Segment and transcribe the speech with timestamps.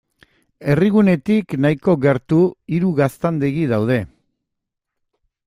[0.69, 2.39] Herrigunetik nahiko gertu,
[2.77, 4.01] hiru gaztandegi daude.